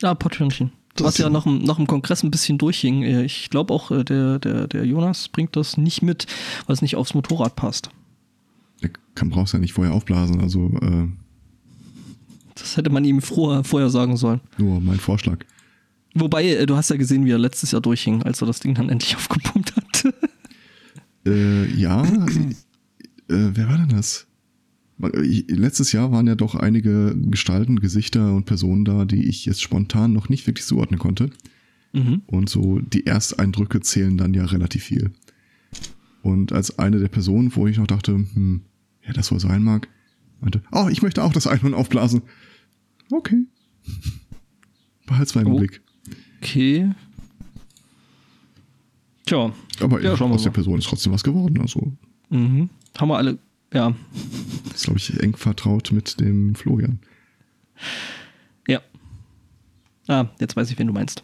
[0.00, 0.72] Ja, Potthörnchen.
[0.98, 3.02] Was ja nach dem, nach dem Kongress ein bisschen durchhing.
[3.02, 6.26] Äh, ich glaube auch, äh, der, der, der Jonas bringt das nicht mit,
[6.66, 7.90] weil es nicht aufs Motorrad passt.
[8.82, 10.40] Der kann, brauchst ja nicht vorher aufblasen.
[10.40, 11.08] Also äh,
[12.54, 14.40] das hätte man ihm vorher, vorher sagen sollen.
[14.58, 15.44] Nur mein Vorschlag.
[16.14, 18.74] Wobei, äh, du hast ja gesehen, wie er letztes Jahr durchhing, als er das Ding
[18.74, 20.14] dann endlich aufgepumpt hat.
[21.26, 22.02] äh, ja.
[22.04, 22.48] äh,
[23.28, 24.26] wer war denn das?
[24.98, 30.12] Letztes Jahr waren ja doch einige Gestalten, Gesichter und Personen da, die ich jetzt spontan
[30.12, 31.30] noch nicht wirklich zuordnen konnte.
[31.92, 32.22] Mhm.
[32.26, 35.12] Und so die Ersteindrücke zählen dann ja relativ viel.
[36.22, 38.62] Und als eine der Personen, wo ich noch dachte, hm,
[39.04, 39.88] ja, das wohl sein mag,
[40.40, 42.22] meinte, oh, ich möchte auch das Einhorn aufblasen.
[43.10, 43.44] Okay.
[45.06, 45.58] Behalt's mal im oh.
[45.58, 45.82] Blick.
[46.40, 46.92] Okay.
[49.26, 49.52] Tja.
[49.80, 51.60] Aber ja, aus der Person ist trotzdem was geworden.
[51.60, 51.92] Also.
[52.30, 52.70] Mhm.
[52.96, 53.38] Haben wir alle,
[53.72, 53.94] ja.
[54.72, 56.98] Das ist, glaube ich, eng vertraut mit dem Florian.
[58.66, 58.80] Ja.
[60.08, 61.22] Ah, jetzt weiß ich, wen du meinst.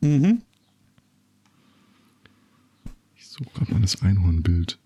[0.00, 0.42] Mhm.
[3.16, 4.78] Ich suche gerade mal das Einhornbild.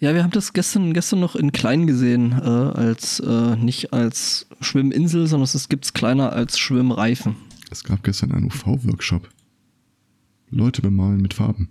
[0.00, 4.46] Ja, wir haben das gestern, gestern noch in klein gesehen, äh, als äh, nicht als
[4.60, 7.36] Schwimminsel, sondern es gibt es kleiner als Schwimmreifen.
[7.70, 9.28] Es gab gestern einen UV-Workshop.
[10.50, 11.70] Leute bemalen mit Farben.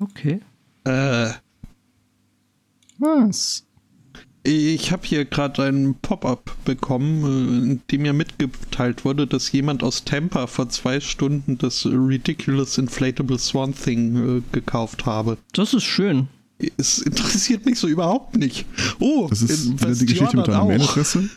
[0.00, 0.40] Okay.
[0.84, 1.30] Äh.
[2.98, 3.66] Was?
[4.48, 9.82] Ich habe hier gerade ein Pop-up bekommen, äh, in dem mir mitgeteilt wurde, dass jemand
[9.82, 15.36] aus Tampa vor zwei Stunden das Ridiculous Inflatable Swan Thing äh, gekauft habe.
[15.52, 16.28] Das ist schön.
[16.76, 18.66] Es interessiert mich so überhaupt nicht.
[19.00, 21.28] Oh, das ist die Geschichte mit deiner Mailadresse?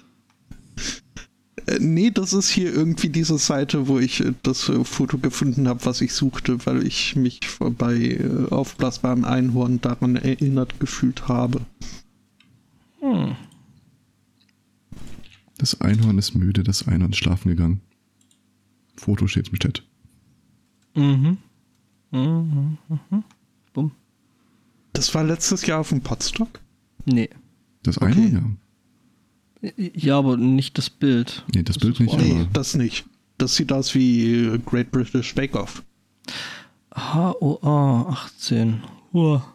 [1.69, 6.01] Äh, nee, das ist hier irgendwie diese Seite, wo ich das Foto gefunden habe, was
[6.01, 11.61] ich suchte, weil ich mich bei aufblasbaren Einhorn daran erinnert gefühlt habe.
[13.01, 13.35] Hm.
[15.57, 17.81] Das Einhorn ist müde, das Einhorn ist schlafen gegangen.
[18.95, 19.83] Foto steht im Chat.
[20.95, 21.37] Mhm.
[22.11, 22.77] Mhm.
[22.87, 23.23] Mhm.
[23.73, 23.91] Bumm.
[24.93, 26.59] Das war letztes Jahr auf dem Podstock?
[27.05, 27.29] Nee.
[27.83, 28.33] Das Einhorn, okay.
[28.33, 28.68] ja.
[29.61, 31.43] Ja, aber nicht das Bild.
[31.53, 32.17] Nee, das, das Bild nicht.
[32.17, 33.05] Nee, das nicht.
[33.37, 35.83] Das sieht aus wie Great British Bake Off.
[36.95, 38.81] HOA 18.
[39.13, 39.53] Uah.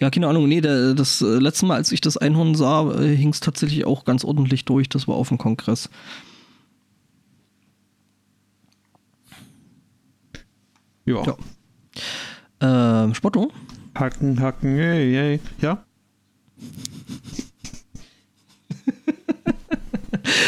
[0.00, 0.48] Ja, keine Ahnung.
[0.48, 3.84] Nee, der, das äh, letzte Mal, als ich das Einhorn sah, äh, hing es tatsächlich
[3.84, 4.88] auch ganz ordentlich durch.
[4.88, 5.88] Das war auf dem Kongress.
[11.04, 11.22] Ja.
[11.24, 11.36] ja.
[13.04, 13.50] Ähm, Spotto?
[13.94, 15.40] Hacken, hacken, yay, yay.
[15.60, 15.84] Ja?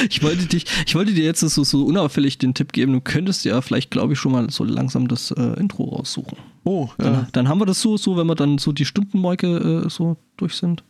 [0.09, 3.45] Ich wollte dich, ich wollte dir jetzt so, so unauffällig den Tipp geben, du könntest
[3.45, 6.39] ja vielleicht, glaube ich, schon mal so langsam das äh, Intro raussuchen.
[6.65, 7.05] Oh, ja.
[7.05, 10.17] Dann, dann, haben wir das so, so, wenn wir dann so die Stundenmarke äh, so
[10.37, 10.83] durch sind.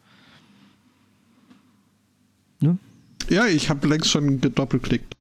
[2.61, 2.79] Ne?
[3.29, 5.15] Ja, ich habe längst schon gedoppelklickt.